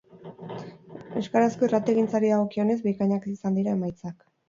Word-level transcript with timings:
Euskarazko 1.21 1.69
irratigintzari 1.69 2.35
dagokionez, 2.35 2.81
bikainak 2.91 3.33
izan 3.37 3.63
dira 3.65 3.81
emaitzak. 3.81 4.31